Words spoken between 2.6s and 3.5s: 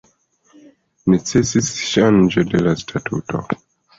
la statuto.